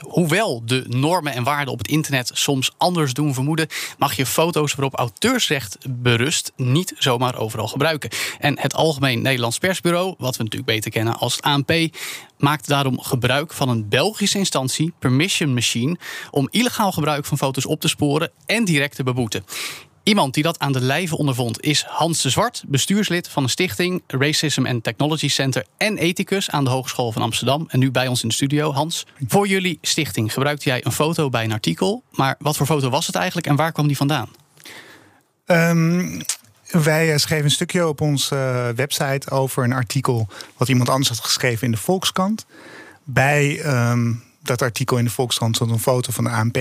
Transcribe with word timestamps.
Hoewel 0.00 0.62
de 0.64 0.84
normen 0.88 1.32
en 1.32 1.44
waarden 1.44 1.72
op 1.72 1.78
het 1.78 1.88
internet 1.88 2.30
soms 2.34 2.70
anders 2.76 3.12
doen 3.12 3.34
vermoeden, 3.34 3.66
mag 3.98 4.14
je 4.14 4.26
foto's 4.26 4.74
waarop 4.74 4.98
auteursrecht 4.98 5.78
berust 5.88 6.52
niet 6.56 6.94
zomaar 6.98 7.38
overal 7.38 7.68
gebruiken. 7.68 8.10
En 8.38 8.58
het 8.60 8.74
Algemeen 8.74 9.22
Nederlands 9.22 9.58
Persbureau, 9.58 10.14
wat 10.18 10.36
we 10.36 10.42
natuurlijk 10.42 10.70
beter 10.72 10.90
kennen 10.90 11.18
als 11.18 11.36
het 11.36 11.44
ANP, 11.44 11.72
maakt 12.38 12.68
daarom 12.68 13.00
gebruik 13.00 13.52
van 13.52 13.68
een 13.68 13.88
Belgische 13.88 14.38
instantie, 14.38 14.92
Permission 14.98 15.54
Machine, 15.54 15.96
om 16.30 16.48
illegaal 16.50 16.92
gebruik 16.92 17.24
van 17.24 17.38
foto's 17.38 17.66
op 17.66 17.80
te 17.80 17.88
sporen 17.88 18.30
en 18.46 18.64
direct 18.64 18.96
te 18.96 19.02
beboeten. 19.02 19.44
Iemand 20.08 20.34
die 20.34 20.42
dat 20.42 20.58
aan 20.58 20.72
de 20.72 20.80
lijve 20.80 21.16
ondervond 21.16 21.62
is 21.62 21.84
Hans 21.88 22.22
de 22.22 22.30
Zwart, 22.30 22.62
bestuurslid 22.66 23.28
van 23.28 23.42
de 23.42 23.48
stichting 23.48 24.02
Racism 24.06 24.66
and 24.66 24.84
Technology 24.84 25.28
Center 25.28 25.64
en 25.76 25.96
ethicus 25.96 26.50
aan 26.50 26.64
de 26.64 26.70
Hogeschool 26.70 27.12
van 27.12 27.22
Amsterdam. 27.22 27.66
En 27.68 27.78
nu 27.78 27.90
bij 27.90 28.08
ons 28.08 28.22
in 28.22 28.28
de 28.28 28.34
studio. 28.34 28.72
Hans, 28.72 29.06
voor 29.26 29.46
jullie 29.46 29.78
stichting 29.82 30.32
gebruikte 30.32 30.68
jij 30.68 30.84
een 30.84 30.92
foto 30.92 31.28
bij 31.28 31.44
een 31.44 31.52
artikel. 31.52 32.02
Maar 32.10 32.34
wat 32.38 32.56
voor 32.56 32.66
foto 32.66 32.90
was 32.90 33.06
het 33.06 33.14
eigenlijk 33.14 33.46
en 33.46 33.56
waar 33.56 33.72
kwam 33.72 33.86
die 33.86 33.96
vandaan? 33.96 34.28
Um, 35.46 36.20
wij 36.70 37.12
eh, 37.12 37.18
schreven 37.18 37.44
een 37.44 37.50
stukje 37.50 37.88
op 37.88 38.00
onze 38.00 38.34
uh, 38.34 38.68
website 38.76 39.30
over 39.30 39.64
een 39.64 39.72
artikel 39.72 40.28
wat 40.56 40.68
iemand 40.68 40.88
anders 40.88 41.08
had 41.08 41.18
geschreven 41.18 41.64
in 41.64 41.70
de 41.70 41.78
Volkskrant. 41.78 42.46
Bij 43.04 43.66
um, 43.90 44.22
dat 44.42 44.62
artikel 44.62 44.96
in 44.96 45.04
de 45.04 45.10
Volkskrant 45.10 45.56
stond 45.56 45.70
een 45.70 45.78
foto 45.78 46.12
van 46.12 46.24
de 46.24 46.30
ANP. 46.30 46.58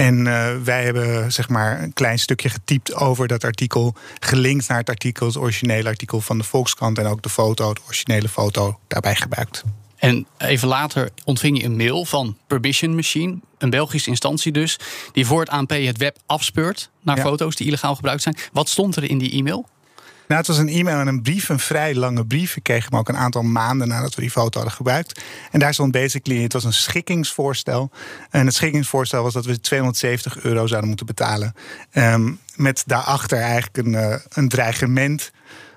En 0.00 0.18
uh, 0.26 0.56
wij 0.64 0.84
hebben 0.84 1.32
zeg 1.32 1.48
maar 1.48 1.82
een 1.82 1.92
klein 1.92 2.18
stukje 2.18 2.48
getypt 2.48 2.94
over 2.94 3.28
dat 3.28 3.44
artikel, 3.44 3.94
gelinkt 4.18 4.68
naar 4.68 4.78
het 4.78 4.88
artikel, 4.88 5.26
het 5.26 5.36
originele 5.36 5.88
artikel 5.88 6.20
van 6.20 6.38
de 6.38 6.44
Volkskrant 6.44 6.98
en 6.98 7.06
ook 7.06 7.22
de 7.22 7.28
foto, 7.28 7.74
de 7.74 7.80
originele 7.84 8.28
foto 8.28 8.78
daarbij 8.88 9.14
gebruikt. 9.14 9.64
En 9.96 10.26
even 10.38 10.68
later 10.68 11.10
ontving 11.24 11.58
je 11.58 11.64
een 11.64 11.76
mail 11.76 12.04
van 12.04 12.36
Permission 12.46 12.94
Machine, 12.94 13.38
een 13.58 13.70
Belgische 13.70 14.10
instantie 14.10 14.52
dus, 14.52 14.78
die 15.12 15.26
voor 15.26 15.40
het 15.40 15.48
ANP 15.48 15.70
het 15.70 15.98
web 15.98 16.16
afspeurt 16.26 16.90
naar 17.02 17.16
ja. 17.16 17.22
foto's 17.22 17.56
die 17.56 17.66
illegaal 17.66 17.94
gebruikt 17.94 18.22
zijn. 18.22 18.36
Wat 18.52 18.68
stond 18.68 18.96
er 18.96 19.10
in 19.10 19.18
die 19.18 19.30
e-mail? 19.32 19.68
Nou, 20.30 20.42
het 20.42 20.50
was 20.50 20.58
een 20.58 20.68
e-mail 20.68 21.00
en 21.00 21.06
een 21.06 21.22
brief, 21.22 21.48
een 21.48 21.58
vrij 21.58 21.94
lange 21.94 22.26
brief. 22.26 22.56
Ik 22.56 22.62
kreeg 22.62 22.88
hem 22.90 22.98
ook 22.98 23.08
een 23.08 23.16
aantal 23.16 23.42
maanden 23.42 23.88
nadat 23.88 24.14
we 24.14 24.20
die 24.20 24.30
foto 24.30 24.58
hadden 24.58 24.76
gebruikt. 24.76 25.20
En 25.50 25.58
daar 25.58 25.74
stond 25.74 25.92
basically, 25.92 26.42
het 26.42 26.52
was 26.52 26.64
een 26.64 26.72
schikkingsvoorstel. 26.72 27.90
En 28.30 28.46
het 28.46 28.54
schikkingsvoorstel 28.54 29.22
was 29.22 29.32
dat 29.32 29.44
we 29.44 29.60
270 29.60 30.42
euro 30.42 30.66
zouden 30.66 30.88
moeten 30.88 31.06
betalen. 31.06 31.54
Um, 31.92 32.38
met 32.56 32.82
daarachter 32.86 33.38
eigenlijk 33.38 33.76
een, 33.76 33.92
uh, 33.92 34.14
een 34.28 34.48
dreigement. 34.48 35.32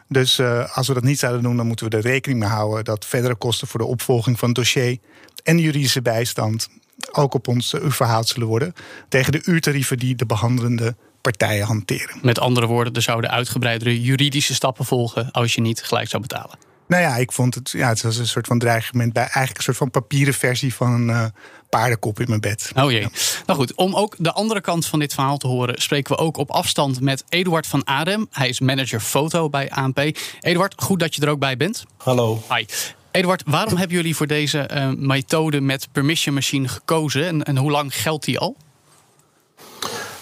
Dus 0.07 0.39
uh, 0.39 0.77
als 0.77 0.87
we 0.87 0.93
dat 0.93 1.03
niet 1.03 1.19
zouden 1.19 1.43
doen, 1.43 1.57
dan 1.57 1.67
moeten 1.67 1.89
we 1.89 1.97
er 1.97 2.03
rekening 2.03 2.39
mee 2.39 2.49
houden 2.49 2.83
dat 2.83 3.05
verdere 3.05 3.35
kosten 3.35 3.67
voor 3.67 3.79
de 3.79 3.85
opvolging 3.85 4.39
van 4.39 4.47
het 4.47 4.57
dossier 4.57 4.97
en 5.43 5.59
juridische 5.59 6.01
bijstand 6.01 6.69
ook 7.11 7.33
op 7.33 7.47
ons 7.47 7.73
uh, 7.73 7.81
verhaald 7.85 8.27
zullen 8.27 8.47
worden. 8.47 8.73
Tegen 9.09 9.31
de 9.31 9.41
uurtarieven 9.45 9.97
die 9.97 10.15
de 10.15 10.25
behandelende 10.25 10.95
partijen 11.23 11.65
hanteren. 11.65 12.19
Met 12.21 12.39
andere 12.39 12.67
woorden, 12.67 12.93
er 12.93 13.01
zouden 13.01 13.29
uitgebreidere 13.29 14.01
juridische 14.01 14.53
stappen 14.53 14.85
volgen 14.85 15.31
als 15.31 15.53
je 15.53 15.61
niet 15.61 15.83
gelijk 15.83 16.09
zou 16.09 16.21
betalen. 16.21 16.57
Nou 16.87 17.01
ja, 17.01 17.15
ik 17.15 17.31
vond 17.31 17.55
het, 17.55 17.69
ja, 17.69 17.89
het 17.89 18.01
was 18.01 18.17
een 18.17 18.27
soort 18.27 18.47
van 18.47 18.59
dreigement 18.59 19.13
bij 19.13 19.23
eigenlijk 19.23 19.57
een 19.57 19.63
soort 19.63 19.77
van 19.77 19.91
papieren 19.91 20.33
versie 20.33 20.73
van 20.73 20.91
een 20.91 21.07
uh, 21.07 21.25
paardenkop 21.69 22.19
in 22.19 22.25
mijn 22.29 22.41
bed. 22.41 22.71
Oh 22.75 22.91
jee. 22.91 23.01
Ja. 23.01 23.09
Nou 23.45 23.59
goed, 23.59 23.73
om 23.75 23.95
ook 23.95 24.15
de 24.17 24.31
andere 24.31 24.61
kant 24.61 24.85
van 24.85 24.99
dit 24.99 25.13
verhaal 25.13 25.37
te 25.37 25.47
horen, 25.47 25.81
spreken 25.81 26.15
we 26.15 26.21
ook 26.21 26.37
op 26.37 26.51
afstand 26.51 27.01
met 27.01 27.23
Eduard 27.29 27.67
van 27.67 27.87
Adem. 27.87 28.27
Hij 28.31 28.49
is 28.49 28.59
manager 28.59 28.99
foto 28.99 29.49
bij 29.49 29.71
ANP. 29.71 29.99
Eduard, 30.39 30.73
goed 30.77 30.99
dat 30.99 31.15
je 31.15 31.21
er 31.21 31.29
ook 31.29 31.39
bij 31.39 31.57
bent. 31.57 31.83
Hallo. 31.97 32.43
Hi. 32.49 32.65
Eduard, 33.11 33.43
waarom 33.45 33.77
hebben 33.77 33.97
jullie 33.97 34.15
voor 34.15 34.27
deze 34.27 34.69
uh, 34.73 34.89
methode 34.95 35.61
met 35.61 35.87
permission 35.91 36.35
machine 36.35 36.67
gekozen 36.67 37.27
en, 37.27 37.43
en 37.43 37.57
hoe 37.57 37.71
lang 37.71 37.95
geldt 37.95 38.25
die 38.25 38.39
al? 38.39 38.57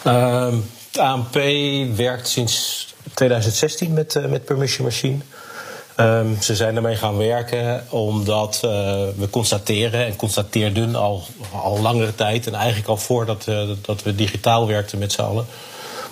Uh, 0.08 0.54
het 0.92 1.02
ANP 1.02 1.34
werkt 1.96 2.28
sinds 2.28 2.88
2016 3.14 3.94
met, 3.94 4.16
uh, 4.16 4.26
met 4.26 4.46
Permission 4.46 4.86
Machine. 4.86 5.18
Um, 5.98 6.42
ze 6.42 6.56
zijn 6.56 6.76
ermee 6.76 6.96
gaan 6.96 7.18
werken 7.18 7.86
omdat 7.90 8.62
uh, 8.66 8.72
we 9.18 9.28
constateren 9.30 10.06
en 10.06 10.16
constateerden 10.16 10.96
al, 10.96 11.24
al 11.52 11.80
langere 11.80 12.16
tijd 12.16 12.48
en 12.48 12.54
eigenlijk 12.54 12.88
al 12.88 12.98
voordat 12.98 13.46
uh, 13.50 13.70
dat 13.82 14.04
we 14.04 14.16
digitaal 14.16 14.68
werkten 14.68 14.98
met 14.98 15.12
z'n 15.12 15.22
allen. 15.22 15.46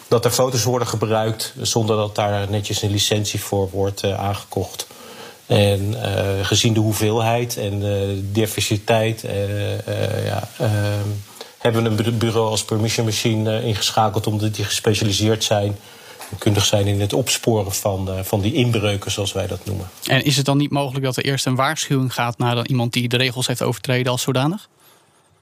Dat 0.07 0.25
er 0.25 0.31
foto's 0.31 0.63
worden 0.63 0.87
gebruikt 0.87 1.53
zonder 1.61 1.95
dat 1.95 2.15
daar 2.15 2.49
netjes 2.49 2.81
een 2.81 2.91
licentie 2.91 3.39
voor 3.39 3.69
wordt 3.69 4.03
aangekocht. 4.03 4.87
En 5.45 5.95
gezien 6.41 6.73
de 6.73 6.79
hoeveelheid 6.79 7.57
en 7.57 7.79
de 7.79 8.21
diversiteit, 8.31 9.25
ja, 10.25 10.49
hebben 11.59 11.95
we 11.95 12.03
een 12.03 12.17
bureau 12.17 12.49
als 12.49 12.65
Permission 12.65 13.05
Machine 13.05 13.63
ingeschakeld 13.63 14.27
omdat 14.27 14.55
die 14.55 14.65
gespecialiseerd 14.65 15.43
zijn 15.43 15.77
kundig 16.37 16.65
zijn 16.65 16.87
in 16.87 17.01
het 17.01 17.13
opsporen 17.13 17.73
van, 17.73 18.09
uh, 18.09 18.19
van 18.23 18.41
die 18.41 18.53
inbreuken, 18.53 19.11
zoals 19.11 19.31
wij 19.31 19.47
dat 19.47 19.65
noemen. 19.65 19.89
En 20.03 20.23
is 20.23 20.37
het 20.37 20.45
dan 20.45 20.57
niet 20.57 20.71
mogelijk 20.71 21.05
dat 21.05 21.17
er 21.17 21.25
eerst 21.25 21.45
een 21.45 21.55
waarschuwing 21.55 22.13
gaat 22.13 22.37
naar 22.37 22.55
dan 22.55 22.65
iemand 22.65 22.93
die 22.93 23.09
de 23.09 23.17
regels 23.17 23.47
heeft 23.47 23.61
overtreden 23.61 24.11
als 24.11 24.21
zodanig? 24.21 24.67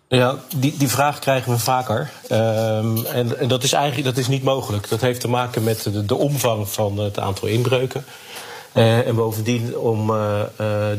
Ja, 0.09 0.35
die, 0.55 0.77
die 0.77 0.87
vraag 0.87 1.19
krijgen 1.19 1.51
we 1.51 1.59
vaker. 1.59 2.11
Um, 2.31 3.05
en, 3.05 3.39
en, 3.39 3.47
dat 3.47 3.63
is 3.63 3.73
eigenlijk 3.73 4.05
dat 4.05 4.17
is 4.17 4.27
niet 4.27 4.43
mogelijk. 4.43 4.89
Dat 4.89 5.01
heeft 5.01 5.21
te 5.21 5.29
maken 5.29 5.63
met 5.63 5.83
de, 5.83 6.05
de 6.05 6.15
omvang 6.15 6.69
van 6.69 6.97
het 6.97 7.19
aantal 7.19 7.47
inbreuken. 7.47 8.05
Uh, 8.77 9.07
en 9.07 9.15
bovendien, 9.15 9.77
om 9.77 10.09
uh, 10.09 10.41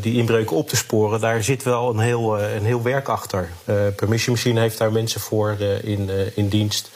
die 0.01 0.17
inbreuken 0.17 0.57
op 0.57 0.69
te 0.69 0.77
sporen, 0.77 1.21
daar 1.21 1.43
zit 1.43 1.63
wel 1.63 1.91
een 1.91 1.99
heel, 1.99 2.41
een 2.41 2.65
heel 2.65 2.83
werk 2.83 3.09
achter. 3.09 3.49
Permission 3.97 4.35
Machine 4.35 4.61
heeft 4.61 4.79
daar 4.79 4.93
mensen 4.93 5.21
voor 5.21 5.57
in, 5.83 6.11
in 6.35 6.49
dienst. 6.49 6.91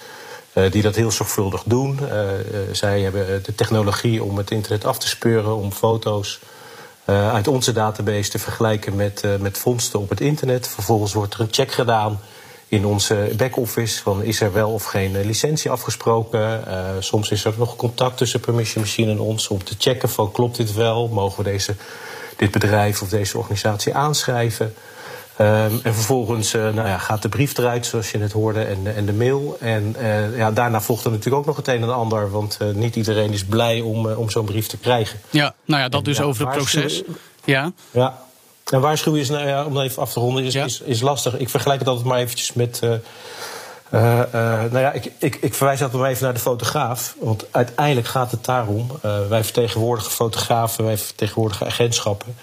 Die 0.70 0.82
dat 0.82 0.97
heel 0.97 1.10
zorgvuldig 1.10 1.62
doen. 1.66 1.98
Zij 2.72 3.00
hebben 3.00 3.43
de 3.43 3.54
technologie 3.54 4.22
om 4.22 4.37
het 4.37 4.50
internet 4.50 4.84
af 4.84 4.98
te 4.98 5.09
speuren, 5.09 5.56
om 5.56 5.72
foto's 5.72 6.41
uit 7.06 7.49
onze 7.49 7.72
database 7.72 8.31
te 8.31 8.38
vergelijken 8.38 8.97
met, 8.97 9.25
met 9.41 9.59
vondsten 9.59 10.00
op 10.00 10.09
het 10.09 10.20
internet. 10.20 10.69
Vervolgens 10.69 11.12
wordt 11.12 11.34
er 11.34 11.41
een 11.41 11.49
check 11.50 11.72
gedaan 11.72 12.20
in 12.72 12.86
onze 12.86 13.32
back-office 13.36 14.02
van 14.02 14.22
is 14.22 14.40
er 14.40 14.52
wel 14.52 14.70
of 14.70 14.84
geen 14.84 15.24
licentie 15.24 15.70
afgesproken. 15.70 16.64
soms 16.98 17.30
is 17.30 17.44
er 17.44 17.54
nog 17.56 17.76
contact 17.76 18.16
tussen 18.16 18.40
Permission 18.40 18.84
Machine 18.84 19.10
en 19.10 19.20
ons 19.20 19.48
om 19.48 19.64
te 19.64 19.74
checken 19.78 20.08
van 20.08 20.32
klopt 20.32 20.56
dit 20.56 20.74
wel, 20.74 21.08
mogen 21.08 21.44
we 21.44 21.50
deze, 21.50 21.74
dit 22.36 22.50
bedrijf 22.50 23.02
of 23.02 23.08
deze 23.08 23.38
organisatie 23.38 23.94
aanschrijven. 23.94 24.74
Um, 25.40 25.80
en 25.82 25.94
vervolgens 25.94 26.54
uh, 26.54 26.62
nou 26.62 26.88
ja, 26.88 26.98
gaat 26.98 27.22
de 27.22 27.28
brief 27.28 27.58
eruit, 27.58 27.86
zoals 27.86 28.10
je 28.10 28.18
net 28.18 28.32
hoorde, 28.32 28.62
en, 28.62 28.94
en 28.96 29.06
de 29.06 29.12
mail. 29.12 29.56
En 29.60 29.96
uh, 29.98 30.36
ja, 30.36 30.50
daarna 30.50 30.80
volgt 30.80 31.04
er 31.04 31.10
natuurlijk 31.10 31.36
ook 31.36 31.46
nog 31.46 31.56
het 31.56 31.68
een 31.68 31.82
en 31.82 31.94
ander. 31.94 32.30
Want 32.30 32.58
uh, 32.62 32.74
niet 32.74 32.96
iedereen 32.96 33.32
is 33.32 33.44
blij 33.44 33.80
om, 33.80 34.06
om 34.06 34.30
zo'n 34.30 34.44
brief 34.44 34.66
te 34.66 34.76
krijgen. 34.76 35.20
Ja, 35.30 35.54
nou 35.64 35.82
ja, 35.82 35.88
dat 35.88 36.00
en, 36.00 36.04
dus 36.04 36.16
ja, 36.16 36.24
over 36.24 36.46
het 36.46 36.56
proces. 36.56 37.02
Ja. 37.44 37.72
ja. 37.90 38.18
En 38.72 38.80
waarschuwen 38.80 39.20
is, 39.20 39.28
nou 39.28 39.46
ja, 39.46 39.64
om 39.64 39.80
even 39.80 40.02
af 40.02 40.12
te 40.12 40.20
ronden, 40.20 40.44
is, 40.44 40.52
ja. 40.52 40.64
is, 40.64 40.80
is, 40.80 41.00
lastig. 41.00 41.38
Ik 41.38 41.48
vergelijk 41.48 41.78
het 41.78 41.88
altijd 41.88 42.06
maar 42.06 42.18
eventjes 42.18 42.52
met... 42.52 42.80
nou 43.90 44.78
ja, 44.78 44.92
ik, 44.92 45.12
ik, 45.18 45.36
ik 45.40 45.54
verwijs 45.54 45.82
altijd 45.82 46.00
maar 46.00 46.10
even 46.10 46.24
naar 46.24 46.34
de 46.34 46.40
fotograaf. 46.40 47.14
Want 47.20 47.44
uiteindelijk 47.50 48.06
gaat 48.06 48.30
het 48.30 48.44
daarom. 48.44 48.90
wij 49.28 49.44
vertegenwoordigen 49.44 50.12
fotografen, 50.12 50.84
wij 50.84 50.98
vertegenwoordigen 50.98 51.66
agentschappen. 51.66 52.34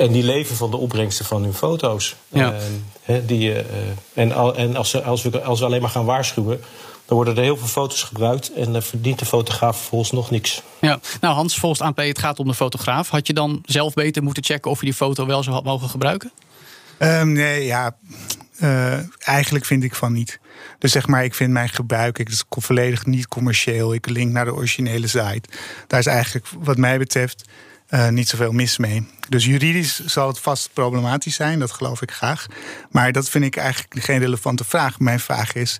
En 0.00 0.12
die 0.12 0.22
leven 0.22 0.56
van 0.56 0.70
de 0.70 0.76
opbrengsten 0.76 1.24
van 1.24 1.42
hun 1.42 1.54
foto's. 1.54 2.16
Ja. 2.28 2.54
Uh, 3.06 3.16
die, 3.26 3.52
uh, 3.52 3.58
en 4.14 4.32
al, 4.32 4.56
en 4.56 4.76
als, 4.76 5.04
als, 5.04 5.22
we, 5.22 5.42
als 5.42 5.58
we 5.58 5.64
alleen 5.64 5.80
maar 5.80 5.90
gaan 5.90 6.04
waarschuwen, 6.04 6.64
dan 7.10 7.18
worden 7.18 7.36
er 7.36 7.42
heel 7.42 7.56
veel 7.56 7.66
foto's 7.68 8.02
gebruikt 8.02 8.52
en 8.52 8.72
dan 8.72 8.82
verdient 8.82 9.18
de 9.18 9.24
fotograaf 9.24 9.76
vervolgens 9.76 10.10
nog 10.10 10.30
niks. 10.30 10.62
Ja, 10.80 11.00
nou 11.20 11.34
Hans, 11.34 11.58
volgens 11.58 11.80
ANP, 11.80 11.96
het 11.96 12.18
gaat 12.18 12.38
om 12.38 12.46
de 12.46 12.54
fotograaf. 12.54 13.08
Had 13.08 13.26
je 13.26 13.32
dan 13.32 13.62
zelf 13.64 13.94
beter 13.94 14.22
moeten 14.22 14.44
checken 14.44 14.70
of 14.70 14.78
je 14.78 14.84
die 14.84 14.94
foto 14.94 15.26
wel 15.26 15.42
zou 15.42 15.54
had 15.54 15.64
mogen 15.64 15.88
gebruiken? 15.88 16.32
Um, 16.98 17.32
nee, 17.32 17.64
ja. 17.64 17.96
Uh, 18.62 18.98
eigenlijk 19.18 19.64
vind 19.64 19.84
ik 19.84 19.94
van 19.94 20.12
niet. 20.12 20.40
Dus 20.78 20.92
zeg 20.92 21.06
maar, 21.06 21.24
ik 21.24 21.34
vind 21.34 21.50
mijn 21.50 21.68
gebruik 21.68 22.18
ik, 22.18 22.28
is 22.28 22.44
volledig 22.48 23.06
niet 23.06 23.28
commercieel. 23.28 23.94
Ik 23.94 24.08
link 24.08 24.32
naar 24.32 24.44
de 24.44 24.54
originele 24.54 25.06
site. 25.06 25.48
Daar 25.86 26.00
is 26.00 26.06
eigenlijk, 26.06 26.46
wat 26.58 26.76
mij 26.76 26.98
betreft, 26.98 27.48
uh, 27.90 28.08
niet 28.08 28.28
zoveel 28.28 28.52
mis 28.52 28.78
mee. 28.78 29.06
Dus 29.28 29.44
juridisch 29.44 30.04
zal 30.04 30.28
het 30.28 30.38
vast 30.38 30.70
problematisch 30.72 31.34
zijn, 31.34 31.58
dat 31.58 31.70
geloof 31.70 32.02
ik 32.02 32.10
graag. 32.10 32.46
Maar 32.90 33.12
dat 33.12 33.28
vind 33.28 33.44
ik 33.44 33.56
eigenlijk 33.56 34.04
geen 34.04 34.18
relevante 34.18 34.64
vraag. 34.64 34.98
Mijn 34.98 35.20
vraag 35.20 35.54
is: 35.54 35.76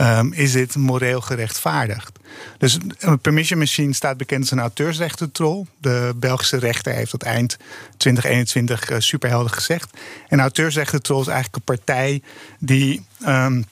um, 0.00 0.32
is 0.32 0.52
dit 0.52 0.76
moreel 0.76 1.20
gerechtvaardigd? 1.20 2.18
Dus 2.58 2.78
een 2.98 3.18
permission 3.18 3.58
machine 3.58 3.92
staat 3.92 4.16
bekend 4.16 4.40
als 4.40 4.50
een 4.50 4.58
auteursrechtentrol. 4.58 5.66
De 5.80 6.12
Belgische 6.16 6.58
rechter 6.58 6.92
heeft 6.94 7.10
dat 7.10 7.22
eind 7.22 7.56
2021 7.96 8.90
uh, 8.90 8.96
superhelder 8.98 9.52
gezegd. 9.52 9.98
En 10.28 10.40
auteursrechtentrol 10.40 11.20
is 11.20 11.26
eigenlijk 11.26 11.56
een 11.56 11.76
partij 11.76 12.22
die 12.58 13.06
um, 13.26 13.64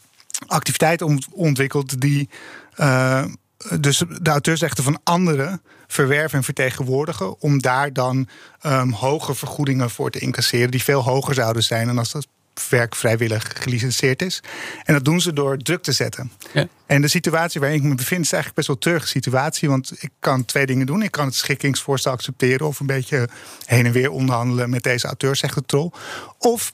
activiteiten 0.47 1.19
ontwikkelt 1.31 2.01
die. 2.01 2.29
Uh, 2.77 3.25
dus 3.81 4.03
de 4.21 4.31
auteursrechten 4.31 4.85
van 4.85 5.01
anderen 5.05 5.63
verwerven 5.93 6.39
en 6.39 6.45
vertegenwoordigen. 6.45 7.41
Om 7.41 7.63
daar 7.63 7.93
dan 7.93 8.29
um, 8.67 8.93
hoge 8.93 9.35
vergoedingen 9.35 9.91
voor 9.91 10.11
te 10.11 10.19
incasseren. 10.19 10.71
Die 10.71 10.83
veel 10.83 11.03
hoger 11.03 11.35
zouden 11.35 11.63
zijn 11.63 11.87
dan 11.87 11.99
als 11.99 12.13
dat 12.13 12.27
werk 12.69 12.95
vrijwillig 12.95 13.51
gelicenseerd 13.55 14.23
is. 14.23 14.43
En 14.85 14.95
dat 14.95 15.05
doen 15.05 15.21
ze 15.21 15.33
door 15.33 15.57
druk 15.57 15.83
te 15.83 15.93
zetten. 15.93 16.33
Ja. 16.53 16.67
En 16.87 17.03
de 17.03 17.09
situatie 17.09 17.61
waarin 17.61 17.79
ik 17.79 17.85
me 17.85 17.95
bevind 17.95 18.25
is 18.25 18.33
eigenlijk 18.33 18.55
best 18.55 18.67
wel 18.67 18.79
terug 18.79 19.09
situatie. 19.09 19.69
Want 19.69 19.93
ik 19.99 20.11
kan 20.21 20.45
twee 20.45 20.67
dingen 20.67 20.87
doen. 20.87 21.03
Ik 21.03 21.11
kan 21.11 21.27
het 21.27 21.35
schikkingsvoorstel 21.35 22.13
accepteren 22.13 22.67
of 22.67 22.81
een 22.81 22.87
beetje 22.87 23.29
heen 23.65 23.87
en 23.87 23.93
weer 23.93 24.11
onderhandelen 24.11 24.71
met 24.71 24.83
deze 24.83 25.07
auteur, 25.07 25.37
zegt 25.37 25.55
de 25.55 25.63
troll. 25.67 25.91
Of 26.39 26.73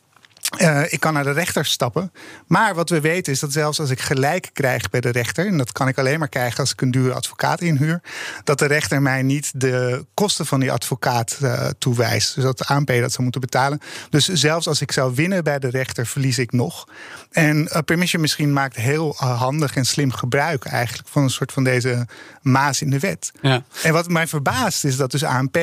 uh, 0.56 0.92
ik 0.92 1.00
kan 1.00 1.12
naar 1.12 1.24
de 1.24 1.30
rechter 1.30 1.64
stappen. 1.64 2.12
Maar 2.46 2.74
wat 2.74 2.90
we 2.90 3.00
weten 3.00 3.32
is 3.32 3.40
dat 3.40 3.52
zelfs 3.52 3.80
als 3.80 3.90
ik 3.90 4.00
gelijk 4.00 4.50
krijg 4.52 4.90
bij 4.90 5.00
de 5.00 5.10
rechter, 5.10 5.46
en 5.46 5.58
dat 5.58 5.72
kan 5.72 5.88
ik 5.88 5.98
alleen 5.98 6.18
maar 6.18 6.28
krijgen 6.28 6.58
als 6.58 6.72
ik 6.72 6.80
een 6.80 6.90
dure 6.90 7.14
advocaat 7.14 7.60
inhuur, 7.60 8.00
dat 8.44 8.58
de 8.58 8.66
rechter 8.66 9.02
mij 9.02 9.22
niet 9.22 9.60
de 9.60 10.04
kosten 10.14 10.46
van 10.46 10.60
die 10.60 10.72
advocaat 10.72 11.38
uh, 11.42 11.66
toewijst. 11.78 12.34
Dus 12.34 12.44
dat 12.44 12.58
de 12.58 12.64
ANP 12.64 12.86
dat 12.86 13.10
zou 13.10 13.22
moeten 13.22 13.40
betalen. 13.40 13.80
Dus 14.10 14.28
zelfs 14.28 14.68
als 14.68 14.80
ik 14.80 14.92
zou 14.92 15.14
winnen 15.14 15.44
bij 15.44 15.58
de 15.58 15.68
rechter, 15.68 16.06
verlies 16.06 16.38
ik 16.38 16.52
nog. 16.52 16.88
En 17.30 17.56
uh, 17.56 17.78
Permission 17.84 18.22
misschien 18.22 18.52
maakt 18.52 18.76
heel 18.76 19.14
handig 19.16 19.76
en 19.76 19.84
slim 19.84 20.12
gebruik 20.12 20.64
eigenlijk 20.64 21.08
van 21.08 21.22
een 21.22 21.30
soort 21.30 21.52
van 21.52 21.64
deze 21.64 22.06
maas 22.42 22.82
in 22.82 22.90
de 22.90 22.98
wet. 22.98 23.32
Ja. 23.40 23.62
En 23.82 23.92
wat 23.92 24.08
mij 24.08 24.26
verbaast 24.26 24.84
is 24.84 24.96
dat 24.96 25.10
dus 25.10 25.24
ANP 25.24 25.58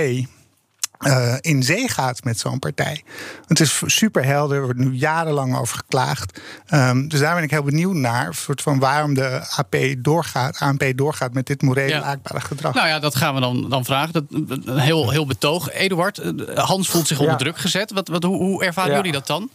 uh, 1.00 1.36
in 1.42 1.64
zee 1.64 1.90
gaat 1.90 2.24
met 2.24 2.40
zo'n 2.40 2.60
partij. 2.60 3.04
Het 3.48 3.60
is 3.60 3.82
super 3.86 4.26
helder, 4.26 4.58
er 4.58 4.64
wordt 4.64 4.80
nu 4.80 4.94
jarenlang 4.94 5.58
over 5.58 5.78
geklaagd. 5.78 6.42
Um, 6.70 7.08
dus 7.08 7.20
daar 7.20 7.36
ben 7.36 7.44
ik 7.44 7.52
heel 7.52 7.64
benieuwd 7.64 7.94
naar, 7.94 8.34
soort 8.34 8.62
van 8.62 8.80
waarom 8.80 9.14
de 9.14 9.42
AP 9.58 9.76
doorgaat, 9.98 10.60
ANP 10.60 10.84
doorgaat 10.96 11.34
met 11.34 11.48
dit 11.48 11.62
morele 11.62 11.90
ja. 11.90 12.00
laakbare 12.00 12.42
gedrag. 12.42 12.74
Nou 12.74 12.88
ja, 12.88 13.00
dat 13.00 13.16
gaan 13.16 13.34
we 13.36 13.42
dan, 13.42 13.70
dan 13.70 13.86
vragen. 13.86 14.14
Dat, 14.14 14.24
een 14.66 14.80
heel, 14.80 15.10
heel 15.10 15.26
betoog. 15.26 15.72
Eduard, 15.72 16.18
eh, 16.18 16.58
Hans 16.58 16.90
voelt 16.90 17.08
zich 17.08 17.20
onder 17.20 17.38
druk 17.38 17.58
gezet. 17.58 17.92
Wat, 17.92 18.08
wat, 18.08 18.24
hoe, 18.24 18.38
hoe 18.38 18.64
ervaren 18.64 18.96
jullie 18.96 19.12
dat 19.12 19.28
dan? 19.28 19.50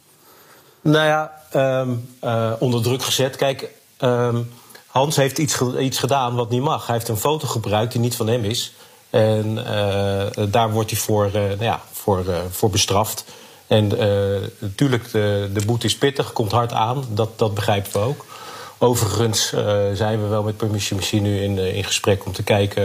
Nou 0.80 1.06
ja, 1.06 1.32
um, 1.80 2.08
uh, 2.24 2.52
onder 2.58 2.82
druk 2.82 3.02
gezet. 3.02 3.36
Kijk, 3.36 3.68
um, 4.00 4.48
Hans 4.86 5.16
heeft 5.16 5.38
iets, 5.38 5.60
iets 5.80 5.98
gedaan 5.98 6.34
wat 6.34 6.50
niet 6.50 6.62
mag. 6.62 6.86
Hij 6.86 6.94
heeft 6.94 7.08
een 7.08 7.16
foto 7.16 7.48
gebruikt 7.48 7.92
die 7.92 8.00
niet 8.00 8.16
van 8.16 8.26
hem 8.26 8.44
is. 8.44 8.74
En 9.10 9.58
uh, 9.58 10.44
daar 10.48 10.70
wordt 10.70 10.90
hij 10.90 11.00
voor, 11.00 11.26
uh, 11.26 11.32
nou 11.32 11.62
ja, 11.62 11.82
voor, 11.92 12.24
uh, 12.28 12.36
voor 12.50 12.70
bestraft. 12.70 13.24
En 13.66 13.88
natuurlijk, 14.58 15.10
de, 15.12 15.50
de 15.52 15.64
boete 15.66 15.86
is 15.86 15.96
pittig, 15.96 16.32
komt 16.32 16.52
hard 16.52 16.72
aan. 16.72 17.04
Dat, 17.08 17.38
dat 17.38 17.54
begrijpen 17.54 17.92
we 17.92 17.98
ook. 17.98 18.24
Overigens 18.78 19.48
zijn 19.92 20.22
we 20.22 20.28
wel 20.28 20.42
met 20.42 20.56
Permission 20.56 20.98
Machine 20.98 21.28
nu 21.28 21.42
in, 21.42 21.58
in 21.58 21.84
gesprek 21.84 22.26
om 22.26 22.32
te 22.32 22.42
kijken. 22.42 22.84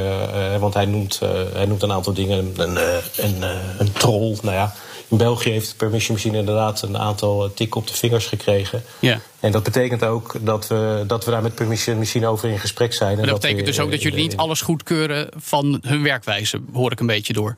want 0.60 0.74
hij 0.74 0.86
noemt, 0.86 1.20
hij 1.54 1.66
noemt 1.66 1.84
een 1.84 1.92
aantal 1.92 2.14
dingen. 2.14 2.54
Een, 2.58 2.78
een, 3.16 3.44
een 3.78 3.92
troll. 3.92 4.38
Nou 4.42 4.56
ja, 4.56 4.74
in 5.08 5.18
België 5.18 5.50
heeft 5.50 5.78
Permission 5.78 6.16
Machine 6.16 6.38
inderdaad 6.38 6.82
een 6.82 6.98
aantal 6.98 7.54
tikken 7.54 7.82
op 7.82 7.88
de 7.88 7.94
vingers 7.94 8.26
gekregen. 8.26 8.84
Ja. 9.00 9.20
En 9.40 9.52
dat 9.52 9.64
betekent 9.64 10.04
ook 10.04 10.36
dat 10.42 10.68
we, 10.68 11.04
dat 11.08 11.26
we 11.26 11.32
daar 11.32 11.42
met 11.42 11.56
Permission 11.56 11.98
Machine 11.98 12.28
over 12.28 12.50
in 12.50 12.60
gesprek 12.60 12.94
zijn. 12.94 13.12
En 13.12 13.18
dat, 13.18 13.28
dat 13.28 13.40
betekent 13.40 13.66
dus 13.66 13.80
ook 13.80 13.92
dat 13.92 14.02
jullie 14.02 14.20
niet 14.20 14.38
alles 14.38 14.62
goedkeuren 14.62 15.30
van 15.38 15.80
hun 15.82 16.04
werkwijze, 16.04 16.62
hoor 16.74 16.92
ik 16.92 17.00
een 17.00 17.06
beetje 17.06 17.34
door. 17.34 17.56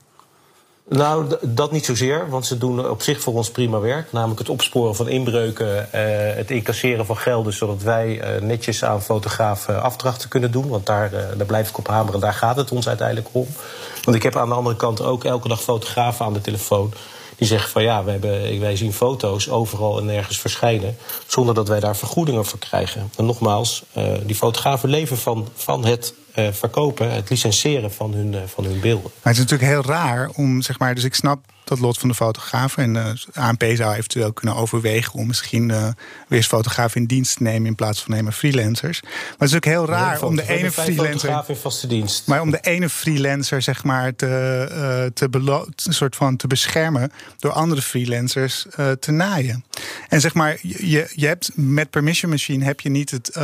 Nou, 0.90 1.36
dat 1.42 1.72
niet 1.72 1.86
zozeer, 1.86 2.30
want 2.30 2.46
ze 2.46 2.58
doen 2.58 2.90
op 2.90 3.02
zich 3.02 3.22
voor 3.22 3.34
ons 3.34 3.52
prima 3.52 3.80
werk. 3.80 4.12
Namelijk 4.12 4.40
het 4.40 4.50
opsporen 4.50 4.96
van 4.96 5.08
inbreuken, 5.08 5.94
eh, 5.94 6.36
het 6.36 6.52
incasseren 6.52 7.06
van 7.06 7.18
gelden... 7.18 7.54
zodat 7.54 7.82
wij 7.82 8.20
eh, 8.20 8.42
netjes 8.42 8.84
aan 8.84 9.02
fotografen 9.02 9.82
afdrachten 9.82 10.30
kunnen 10.30 10.52
doen. 10.52 10.68
Want 10.68 10.86
daar, 10.86 11.14
eh, 11.14 11.38
daar 11.38 11.46
blijf 11.46 11.70
ik 11.70 11.78
op 11.78 11.88
hameren, 11.88 12.20
daar 12.20 12.34
gaat 12.34 12.56
het 12.56 12.72
ons 12.72 12.88
uiteindelijk 12.88 13.28
om. 13.32 13.48
Want 14.04 14.18
ik 14.18 14.24
heb 14.24 14.36
aan 14.36 14.50
de 14.50 14.56
andere 14.56 14.76
kant 14.76 15.02
ook 15.02 15.24
elke 15.24 15.48
dag 15.48 15.62
fotografen 15.62 16.26
aan 16.26 16.34
de 16.34 16.42
telefoon... 16.42 16.94
Die 17.38 17.48
zeggen 17.48 17.72
van 17.72 17.84
ja, 17.84 18.04
we 18.04 18.12
hebben, 18.12 18.60
wij 18.60 18.76
zien 18.76 18.94
foto's 18.94 19.50
overal 19.50 19.98
en 19.98 20.06
nergens 20.06 20.40
verschijnen. 20.40 20.98
Zonder 21.28 21.56
dat 21.56 21.68
wij 21.68 21.80
daar 21.80 21.96
vergoedingen 21.96 22.46
voor 22.46 22.60
krijgen. 22.60 23.12
En 23.18 23.26
nogmaals, 23.26 23.84
uh, 23.98 24.04
die 24.26 24.36
fotografen 24.36 24.90
leven 24.90 25.18
van, 25.18 25.48
van 25.56 25.86
het 25.86 26.14
uh, 26.36 26.48
verkopen, 26.52 27.12
het 27.12 27.30
licenseren 27.30 27.92
van 27.92 28.14
hun, 28.14 28.34
uh, 28.34 28.40
van 28.46 28.64
hun 28.64 28.80
beelden. 28.80 29.12
Het 29.22 29.34
is 29.34 29.40
natuurlijk 29.40 29.72
heel 29.72 29.84
raar 29.84 30.30
om, 30.36 30.62
zeg 30.62 30.80
maar, 30.80 30.96
dus 30.96 31.04
ik 31.04 31.16
snap 31.16 31.40
dat 31.68 31.80
lot 31.80 31.98
van 31.98 32.10
de 32.10 32.16
fotograaf. 32.16 32.78
En 32.78 32.96
uh, 32.96 33.06
ANP 33.34 33.64
zou 33.74 33.94
eventueel 33.94 34.34
kunnen 34.34 34.56
overwegen 34.56 35.14
om 35.14 35.28
misschien 35.28 35.70
uh, 35.70 35.84
weer 36.28 36.38
eens 36.38 36.48
fotografen 36.48 37.02
in 37.02 37.08
dienst 37.08 37.38
te 37.38 37.44
nemen 37.44 37.68
in 37.68 37.76
plaats 37.76 38.04
van 38.04 38.14
nemen 38.14 38.34
freelancers. 38.34 39.02
Maar 39.02 39.12
het 39.38 39.50
is 39.50 39.56
ook 39.56 39.66
heel 39.66 39.86
raar 39.86 40.20
ja, 40.20 40.28
om 40.28 40.36
de 40.36 40.50
ene 40.50 40.72
freelancer. 40.72 41.44
in 41.48 41.56
vaste 41.56 41.88
dienst. 41.88 42.28
Maar 42.28 42.42
om 42.42 42.52
de 42.52 42.60
ene 42.62 42.90
freelancer 42.90 43.62
zeg 43.62 43.84
maar 43.84 44.16
te, 44.16 44.26
uh, 44.72 45.06
te, 45.14 45.28
een 45.86 45.94
soort 45.94 46.16
van 46.16 46.36
te 46.36 46.48
beschermen 46.48 47.12
door 47.38 47.52
andere 47.52 47.82
freelancers 47.82 48.66
te 49.00 49.12
naaien. 49.12 49.66
En 50.10 50.22
zeg 50.22 50.34
maar, 50.34 50.58
je, 50.62 51.12
je 51.16 51.28
hebt 51.28 51.50
met 51.56 51.90
Permission 51.90 52.32
Machine 52.32 52.66
heb 52.66 52.80
je 52.80 52.90
niet 52.90 53.12
het 53.12 53.38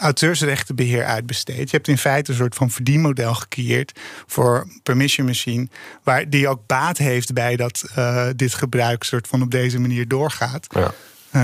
auteursrechtenbeheer 0.00 1.04
uitbesteed. 1.04 1.70
Je 1.70 1.76
hebt 1.76 1.88
in 1.88 1.98
feite 1.98 2.30
een 2.30 2.36
soort 2.36 2.54
van 2.54 2.70
verdienmodel 2.70 3.34
gecreëerd 3.34 3.98
voor 4.26 4.66
Permission 4.82 5.26
Machine, 5.26 5.68
waar 6.02 6.30
die 6.30 6.48
ook 6.48 6.66
baat 6.66 6.98
heeft 6.98 7.32
bij 7.32 7.39
dat 7.56 7.84
uh, 7.98 8.26
dit 8.36 8.54
gebruik 8.54 9.04
soort 9.04 9.28
van 9.28 9.42
op 9.42 9.50
deze 9.50 9.78
manier 9.78 10.08
doorgaat. 10.08 10.66
Ja. 10.68 10.92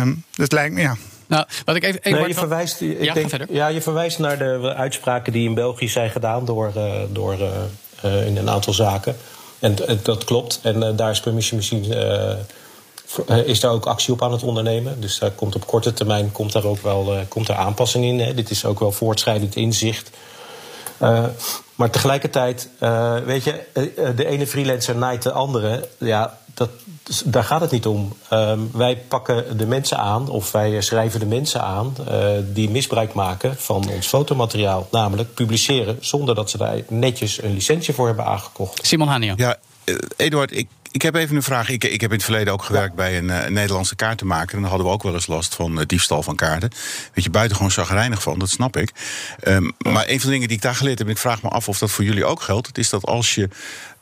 Um, 0.00 0.25
dat 0.32 0.52
lijkt 0.52 0.75
me, 0.75 0.81
ja. 0.81 0.96
Nou, 1.26 1.46
wat 1.64 1.76
ik 1.76 1.84
even, 1.84 2.00
even 2.02 2.19
nee, 2.19 2.28
je, 2.28 2.34
verwijst, 2.34 2.81
ik 2.81 3.02
ja, 3.02 3.14
denk, 3.14 3.31
ja, 3.50 3.69
je 3.69 3.82
verwijst 3.82 4.19
naar 4.19 4.38
de 4.38 4.75
uitspraken 4.76 5.32
die 5.32 5.48
in 5.48 5.54
België 5.54 5.88
zijn 5.88 6.10
gedaan 6.10 6.44
door, 6.44 6.72
uh, 6.76 6.93
door 7.12 7.37
uh, 8.04 8.26
in 8.26 8.37
een 8.37 8.50
aantal 8.50 8.72
zaken. 8.72 9.16
En, 9.58 9.76
dat 10.02 10.25
klopt. 10.25 10.60
En 10.62 10.96
daar 10.96 11.10
is 11.10 11.20
Permission 11.20 11.60
Machine 11.60 12.38
is 13.44 13.60
daar 13.60 13.70
ook 13.70 13.87
actie 13.87 14.12
op 14.12 14.22
aan 14.22 14.32
het 14.32 14.42
ondernemen. 14.42 15.00
Dus 15.00 15.19
daar 15.19 15.31
komt 15.31 15.54
op 15.54 15.66
korte 15.66 15.92
termijn 15.92 16.32
komt 16.32 16.52
daar 16.52 16.64
ook 16.64 16.82
wel 16.82 17.25
komt 17.28 17.49
er 17.49 17.54
aanpassing 17.54 18.04
in. 18.04 18.20
Hè. 18.20 18.34
Dit 18.34 18.50
is 18.50 18.64
ook 18.64 18.81
wel 18.81 18.92
voortschrijdend 18.92 19.56
inzicht. 19.56 20.10
Uh, 21.02 21.25
maar 21.75 21.90
tegelijkertijd, 21.90 22.69
uh, 22.81 23.16
weet 23.19 23.44
je, 23.44 23.64
de 24.16 24.26
ene 24.26 24.46
freelancer 24.46 24.96
naait 24.96 25.22
de 25.22 25.32
andere. 25.32 25.88
Ja, 25.98 26.38
dat, 26.54 26.70
daar 27.25 27.44
gaat 27.44 27.60
het 27.60 27.70
niet 27.70 27.87
om. 27.87 28.16
Uh, 28.32 28.52
wij 28.72 28.96
pakken 28.96 29.58
de 29.58 29.66
mensen 29.66 29.98
aan, 29.98 30.28
of 30.28 30.52
wij 30.52 30.81
schrijven 30.81 31.20
de 31.20 31.26
mensen 31.26 31.62
aan 31.62 31.94
die 32.52 32.70
misbruik 32.70 33.14
maken 33.14 33.56
van 33.56 33.88
ons 33.88 34.06
fotomateriaal. 34.06 34.88
Namelijk 34.90 35.34
publiceren 35.34 35.98
zonder 36.00 36.34
dat 36.34 36.50
ze 36.50 36.58
daar 36.58 36.81
netjes 36.88 37.42
een 37.42 37.54
licentie 37.54 37.94
voor 37.94 38.06
hebben 38.06 38.25
aangekocht. 38.25 38.87
Simon 38.87 39.08
Hania. 39.08 39.34
Ja, 39.37 39.56
Eduard, 40.16 40.56
ik 40.56 40.69
ik 40.96 41.02
heb 41.02 41.14
even 41.14 41.37
een 41.37 41.43
vraag. 41.43 41.69
Ik, 41.69 41.84
ik 41.84 42.00
heb 42.00 42.10
in 42.10 42.16
het 42.16 42.25
verleden 42.25 42.52
ook 42.52 42.62
gewerkt 42.62 42.94
bij 42.94 43.19
een, 43.19 43.25
uh, 43.25 43.46
Nederlandse 43.46 43.96
kaartenmaker. 43.96 44.54
En 44.54 44.60
dan 44.60 44.69
hadden 44.69 44.87
we 44.87 44.93
ook 44.93 45.02
wel 45.02 45.14
eens 45.14 45.26
last 45.26 45.54
van 45.54 45.78
uh, 45.78 45.87
diefstal 45.87 46.22
van 46.22 46.37
kaarten. 46.37 46.70
Weet 47.14 47.25
je, 47.25 47.31
buitengewoon 47.31 47.70
zagrijnig 47.70 48.23
van, 48.23 48.38
dat 48.38 48.49
snap 48.49 48.76
ik. 48.76 48.92
Um, 49.44 49.73
maar 49.78 50.09
een 50.09 50.20
van 50.20 50.28
de 50.28 50.35
dingen 50.35 50.49
die 50.49 50.56
ik 50.56 50.62
daar 50.62 50.75
geleerd 50.75 50.99
heb... 50.99 51.06
en 51.06 51.12
ik 51.12 51.18
vraag 51.18 51.42
me 51.42 51.49
af 51.49 51.68
of 51.68 51.78
dat 51.78 51.90
voor 51.90 52.04
jullie 52.04 52.25
ook 52.25 52.42
geldt... 52.42 52.66
het 52.66 52.78
is 52.78 52.90
dat 52.90 53.04
als 53.04 53.35
je 53.35 53.49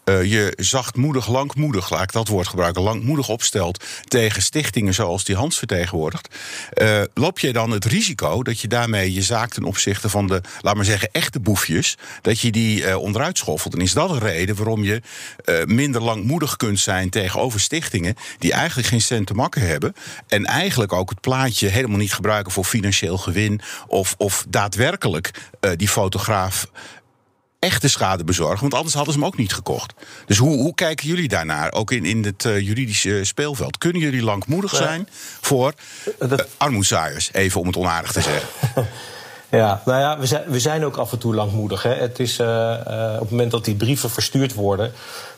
uh, 0.04 0.25
je 0.25 0.52
zachtmoedig, 0.56 1.28
langmoedig, 1.28 1.90
laat 1.90 2.02
ik 2.02 2.12
dat 2.12 2.28
woord 2.28 2.49
gebruiken, 2.49 2.82
langmoedig 2.82 3.28
opstelt 3.28 3.84
tegen 4.04 4.42
stichtingen 4.42 4.94
zoals 4.94 5.25
die 5.25 5.37
Hans 5.37 5.58
vertegenwoordigt, 5.58 6.28
uh, 6.75 7.02
loop 7.14 7.38
je 7.38 7.52
dan 7.52 7.70
het 7.70 7.84
risico 7.84 8.42
dat 8.42 8.61
je 8.61 8.68
daarmee 8.68 9.12
je 9.12 9.23
zaak 9.23 9.52
ten 9.52 9.64
opzichte 9.64 10.08
van 10.08 10.26
de, 10.26 10.40
laat 10.61 10.75
maar 10.75 10.84
zeggen, 10.84 11.08
echte 11.12 11.40
boefjes, 11.40 11.96
dat 12.23 12.40
je 12.40 12.50
die 12.50 12.82
uh, 12.82 12.96
onderuit 12.96 13.38
schoffelt. 13.38 13.75
En 13.75 13.80
is 13.80 13.92
dat 13.92 14.11
een 14.11 14.18
reden 14.18 14.56
waarom 14.56 14.84
je 14.84 15.02
minder 15.64 16.02
langmoedig 16.02 16.56
kunt 16.56 16.80
zijn 16.80 17.11
tegenover 17.11 17.61
stichtingen 17.61 18.14
die 18.38 18.52
eigenlijk 18.52 18.88
geen 18.88 19.00
cent 19.00 19.26
te 19.26 19.34
makken 19.34 19.66
hebben 19.66 19.94
en 20.28 20.44
eigenlijk 20.44 20.92
ook 20.92 21.11
het 21.11 21.20
plaatje 21.20 21.68
helemaal 21.68 21.99
niet 21.99 22.14
gebruiken 22.14 22.52
voor 22.52 22.64
financieel 22.64 23.18
gewin 23.18 23.61
of, 23.87 24.14
of 24.18 24.44
daadwerkelijk 24.49 25.30
die 25.76 25.88
fotograaf 25.88 26.66
echte 27.64 27.88
schade 27.88 28.25
bezorgen. 28.25 28.61
Want 28.61 28.75
anders 28.75 28.94
hadden 28.94 29.12
ze 29.12 29.18
hem 29.18 29.28
ook 29.28 29.37
niet 29.37 29.54
gekocht. 29.54 29.92
Dus 30.26 30.38
hoe, 30.38 30.56
hoe 30.56 30.75
kijken 30.75 31.09
jullie 31.09 31.28
daarnaar? 31.28 31.73
Ook 31.73 31.90
in, 31.90 32.04
in 32.04 32.25
het 32.25 32.44
uh, 32.44 32.61
juridische 32.61 33.25
speelveld. 33.25 33.78
Kunnen 33.78 34.02
jullie 34.02 34.23
langmoedig 34.23 34.76
zijn 34.76 35.09
voor 35.40 35.73
uh, 36.23 36.33
armoedzaaiers? 36.56 37.28
Even 37.33 37.61
om 37.61 37.66
het 37.66 37.76
onaardig 37.76 38.12
te 38.12 38.21
zeggen. 38.21 38.49
Ja, 39.50 39.83
nou 39.85 40.00
ja, 40.00 40.18
we 40.18 40.26
zijn, 40.26 40.42
we 40.47 40.61
zijn 40.61 40.85
ook 40.85 40.97
af 40.97 41.12
en 41.12 41.18
toe 41.18 41.35
langmoedig. 41.35 41.83
Hè. 41.83 41.94
Het 41.94 42.18
is 42.18 42.38
uh, 42.38 42.76
op 43.14 43.21
het 43.21 43.30
moment 43.30 43.50
dat 43.50 43.64
die 43.64 43.75
brieven 43.75 44.11
verstuurd 44.11 44.54
worden 44.54 44.92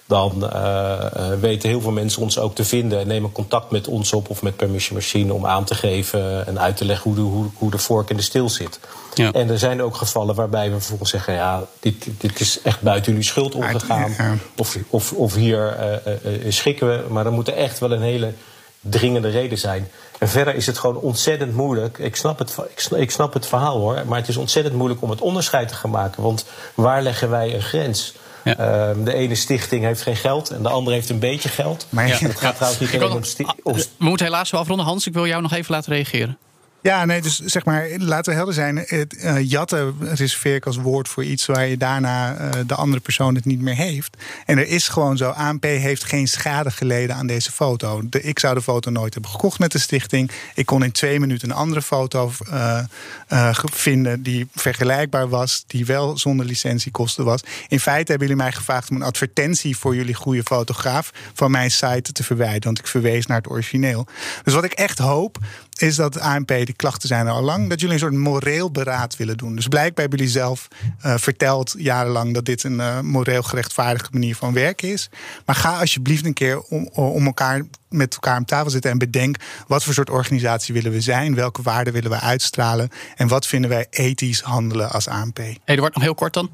dan 0.07 0.51
uh, 0.53 0.99
weten 1.41 1.69
heel 1.69 1.81
veel 1.81 1.91
mensen 1.91 2.23
ons 2.23 2.39
ook 2.39 2.55
te 2.55 2.65
vinden 2.65 3.01
en 3.01 3.07
nemen 3.07 3.33
contact 3.33 3.71
met 3.71 3.89
ons 3.89 4.13
op 4.13 4.31
of 4.31 4.43
met 4.43 4.57
Permission 4.57 4.99
Machine 4.99 5.35
om 5.35 5.47
aan 5.47 5.65
te 5.65 5.75
geven 5.75 6.47
en 6.47 6.61
uit 6.61 6.77
te 6.77 6.85
leggen 6.85 7.11
hoe 7.11 7.15
de, 7.15 7.21
hoe, 7.21 7.47
hoe 7.55 7.71
de 7.71 7.79
vork 7.79 8.11
in 8.11 8.17
de 8.17 8.23
stil 8.23 8.49
zit. 8.49 8.81
Ja. 9.15 9.33
En 9.33 9.51
er 9.51 9.59
zijn 9.59 9.83
ook 9.83 9.97
gevallen 9.97 10.35
waarbij 10.35 10.71
we 10.71 10.77
vervolgens 10.77 11.11
zeggen: 11.11 11.35
ja, 11.35 11.63
dit, 11.81 12.07
dit 12.19 12.41
is 12.41 12.61
echt 12.63 12.81
buiten 12.81 13.13
jullie 13.13 13.27
schuld 13.27 13.55
omgegaan. 13.55 14.41
Of, 14.57 14.77
of, 14.89 15.13
of 15.13 15.35
hier 15.35 15.77
uh, 16.07 16.53
schikken 16.53 16.89
we. 16.89 17.05
Maar 17.09 17.27
er 17.27 17.33
moet 17.33 17.49
er 17.49 17.55
echt 17.55 17.79
wel 17.79 17.93
een 17.93 18.03
hele 18.03 18.33
dringende 18.81 19.29
reden 19.29 19.59
zijn. 19.59 19.89
En 20.19 20.29
verder 20.29 20.55
is 20.55 20.67
het 20.67 20.79
gewoon 20.79 20.97
ontzettend 20.97 21.55
moeilijk. 21.55 21.99
Ik 21.99 22.17
snap, 22.17 22.39
het, 22.39 22.57
ik 22.97 23.11
snap 23.11 23.33
het 23.33 23.47
verhaal 23.47 23.79
hoor. 23.79 24.03
Maar 24.07 24.19
het 24.19 24.29
is 24.29 24.37
ontzettend 24.37 24.75
moeilijk 24.77 25.03
om 25.03 25.11
het 25.11 25.21
onderscheid 25.21 25.69
te 25.69 25.75
gaan 25.75 25.91
maken. 25.91 26.23
Want 26.23 26.45
waar 26.75 27.03
leggen 27.03 27.31
wij 27.31 27.55
een 27.55 27.63
grens? 27.63 28.15
Ehm, 28.55 29.05
de 29.05 29.15
ene 29.15 29.35
stichting 29.35 29.85
heeft 29.85 30.03
geen 30.03 30.17
geld 30.17 30.51
en 30.51 30.63
de 30.63 30.69
andere 30.69 30.97
heeft 30.97 31.09
een 31.09 31.19
beetje 31.19 31.49
geld. 31.49 31.87
Maar 31.89 32.09
ja. 32.09 32.17
Het 32.17 32.41
gaat 32.41 32.55
trouwens 32.55 32.81
niet 32.81 33.03
alleen 33.03 33.13
om... 33.13 33.53
om 33.63 33.75
We 33.75 33.87
moeten 33.99 34.27
helaas 34.27 34.49
zo 34.49 34.57
afronden. 34.57 34.87
Hans, 34.87 35.07
ik 35.07 35.13
wil 35.13 35.27
jou 35.27 35.43
nog 35.43 35.53
even 35.53 35.75
laten 35.75 35.93
reageren. 35.93 36.39
Ja, 36.87 37.05
nee, 37.05 37.23
dus 37.23 37.39
zeg 37.39 37.65
maar, 37.65 37.89
laten 37.99 38.31
we 38.31 38.37
helder 38.37 38.55
zijn. 38.55 38.77
Het, 38.77 39.17
eh, 39.17 39.51
jatten 39.51 39.97
reserveer 40.01 40.55
ik 40.55 40.67
als 40.67 40.77
woord 40.77 41.09
voor 41.09 41.25
iets 41.25 41.47
waar 41.47 41.67
je 41.67 41.77
daarna 41.77 42.37
eh, 42.37 42.51
de 42.67 42.75
andere 42.75 43.01
persoon 43.01 43.35
het 43.35 43.45
niet 43.45 43.61
meer 43.61 43.75
heeft. 43.75 44.17
En 44.45 44.59
er 44.59 44.67
is 44.67 44.89
gewoon 44.89 45.17
zo, 45.17 45.31
ANP 45.31 45.63
heeft 45.63 46.05
geen 46.05 46.29
schade 46.29 46.71
geleden 46.71 47.17
aan 47.17 47.27
deze 47.27 47.53
foto. 47.53 48.03
Ik 48.11 48.39
zou 48.39 48.55
de 48.55 48.63
foto 48.63 48.91
nooit 48.91 49.13
hebben 49.13 49.31
gekocht 49.31 49.59
met 49.59 49.73
de 49.73 49.79
stichting. 49.79 50.31
Ik 50.55 50.67
kon 50.67 50.85
in 50.85 50.93
twee 50.93 51.21
minuten 51.21 51.51
een 51.51 51.57
andere 51.57 51.83
foto 51.83 52.33
eh, 52.51 53.55
vinden 53.73 54.23
die 54.23 54.49
vergelijkbaar 54.55 55.29
was, 55.29 55.65
die 55.67 55.87
wel 55.87 56.19
zonder 56.19 56.47
licentiekosten 56.47 57.25
was. 57.25 57.41
In 57.69 57.81
feite 57.81 58.11
hebben 58.11 58.29
jullie 58.29 58.43
mij 58.43 58.53
gevraagd 58.53 58.91
om 58.91 58.97
een 58.97 59.03
advertentie 59.03 59.77
voor 59.77 59.97
jullie 59.97 60.15
goede 60.15 60.43
fotograaf 60.43 61.11
van 61.35 61.51
mijn 61.51 61.71
site 61.71 62.13
te 62.13 62.25
verwijderen, 62.25 62.65
want 62.65 62.79
ik 62.79 62.87
verwees 62.87 63.27
naar 63.27 63.37
het 63.37 63.51
origineel. 63.51 64.07
Dus 64.45 64.55
wat 64.55 64.65
ik 64.65 64.73
echt 64.73 64.99
hoop, 64.99 65.39
is 65.77 65.97
dat 65.97 66.21
ANP, 66.21 66.49
de 66.49 66.73
klachten 66.77 67.09
zijn 67.09 67.27
er 67.27 67.33
al 67.33 67.43
lang, 67.43 67.69
dat 67.69 67.81
jullie 67.81 67.95
een 67.95 68.01
soort 68.01 68.13
moreel 68.13 68.71
beraad 68.71 69.17
willen 69.17 69.37
doen. 69.37 69.55
Dus 69.57 69.69
blijkbaar 69.69 70.01
hebben 70.01 70.19
jullie 70.19 70.33
zelf 70.33 70.69
eh, 71.01 71.15
verteld 71.17 71.75
jarenlang 71.79 72.35
dat 72.35 72.45
dit 72.45 72.63
een 72.65 72.81
eh, 72.81 73.01
moreel 73.01 73.43
gerechtvaardigde 73.43 74.09
manier 74.13 74.37
van 74.37 74.53
werken 74.53 74.89
is. 74.89 75.11
Maar 75.45 75.57
ga 75.57 75.79
alsjeblieft 75.79 76.27
een 76.27 76.33
keer 76.33 76.61
om, 76.61 76.89
om 76.93 77.27
elkaar 77.27 77.63
met 77.89 78.15
elkaar 78.15 78.37
om 78.37 78.45
tafel 78.45 78.71
zitten 78.71 78.91
en 78.91 78.99
bedenk 78.99 79.37
wat 79.67 79.85
voor 79.85 79.95
soort 79.95 80.11
organisatie 80.11 80.75
willen 80.75 80.93
we 80.93 81.01
zijn, 81.01 81.35
welke 81.35 81.63
waarden 81.63 81.93
willen 81.93 82.11
we 82.11 82.21
uitstralen 82.21 82.89
en 83.17 83.29
wat 83.29 83.47
vinden 83.47 83.71
wij 83.71 83.87
ethisch 83.91 84.41
handelen 84.41 84.91
als 84.91 85.09
ANP. 85.09 85.39
Eduard, 85.65 85.95
nog 85.95 86.03
heel 86.03 86.15
kort 86.15 86.35
dan. 86.35 86.51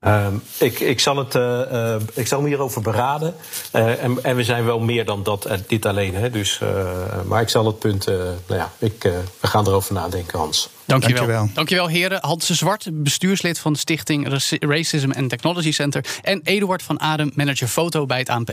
Ehm, 0.00 0.34
ik, 0.58 0.80
ik, 0.80 1.00
zal 1.00 1.16
het, 1.16 1.34
eh, 1.34 1.94
eh, 1.94 2.00
ik 2.14 2.26
zal 2.26 2.40
me 2.40 2.48
hierover 2.48 2.82
beraden. 2.82 3.34
Eh, 3.70 4.02
en, 4.02 4.18
en 4.22 4.36
we 4.36 4.44
zijn 4.44 4.64
wel 4.64 4.78
meer 4.80 5.04
dan 5.04 5.22
dat, 5.22 5.48
dit 5.66 5.86
alleen. 5.86 6.14
Hè, 6.14 6.30
dus, 6.30 6.60
eh, 6.60 6.88
maar 7.26 7.42
ik 7.42 7.48
zal 7.48 7.66
het 7.66 7.78
punt. 7.78 8.06
eh, 8.06 8.14
nou 8.16 8.60
ja, 8.60 8.72
ik, 8.78 9.04
eh, 9.04 9.12
we 9.40 9.46
gaan 9.46 9.66
erover 9.66 9.94
nadenken, 9.94 10.38
Hans. 10.38 10.68
Dankjewel. 10.84 11.16
Dankjewel. 11.16 11.50
Dankjewel, 11.54 11.88
heren. 11.88 12.18
Hans 12.20 12.46
de 12.46 12.54
Zwart, 12.54 12.86
bestuurslid 12.92 13.58
van 13.58 13.72
de 13.72 13.78
stichting 13.78 14.28
Raci- 14.28 14.56
Racism 14.60 15.10
and 15.16 15.28
Technology 15.30 15.72
Center. 15.72 16.04
En 16.22 16.40
Eduard 16.44 16.82
van 16.82 17.00
Adem, 17.00 17.30
manager 17.34 17.68
foto 17.68 18.06
bij 18.06 18.18
het 18.18 18.28
ANP. 18.28 18.50